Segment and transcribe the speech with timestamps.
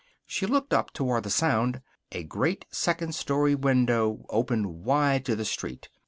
[0.25, 1.79] She looked up, toward the sound.
[2.11, 5.89] A great second story window opened wide to the street.